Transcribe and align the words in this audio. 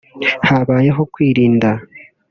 «Habayeho 0.49 1.01
kwirinda 1.13 1.69